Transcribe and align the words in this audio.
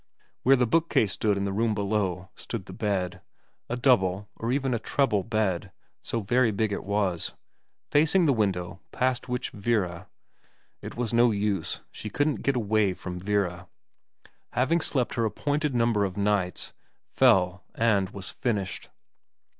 Where 0.41 0.55
the 0.55 0.65
bookcase 0.65 1.11
stood 1.11 1.37
in 1.37 1.45
the 1.45 1.53
room 1.53 1.75
below, 1.75 2.31
stood 2.35 2.65
the 2.65 2.73
bed: 2.73 3.21
a 3.69 3.75
double, 3.77 4.27
or 4.35 4.51
even 4.51 4.73
a 4.73 4.79
treble, 4.79 5.21
bed, 5.23 5.71
so 6.01 6.21
very 6.21 6.49
big 6.49 6.75
was 6.75 7.27
it, 7.29 7.35
facing 7.91 8.25
the 8.25 8.33
window 8.33 8.79
past 8.91 9.29
which 9.29 9.51
Vera 9.51 10.07
it 10.81 10.95
was 10.95 11.13
no 11.13 11.29
use, 11.29 11.81
she 11.91 12.09
couldn't 12.09 12.41
get 12.41 12.55
away 12.55 12.95
from 12.95 13.19
Vera 13.19 13.67
having 14.53 14.81
slept 14.81 15.13
her 15.13 15.25
appointed 15.25 15.75
number 15.75 16.03
of 16.03 16.17
nights, 16.17 16.73
fell 17.13 17.63
and 17.75 18.09
was 18.09 18.31
finished. 18.31 18.89